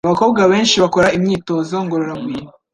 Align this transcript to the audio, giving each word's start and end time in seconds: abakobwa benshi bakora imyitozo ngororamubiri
abakobwa 0.07 0.41
benshi 0.51 0.75
bakora 0.83 1.13
imyitozo 1.17 1.75
ngororamubiri 1.85 2.45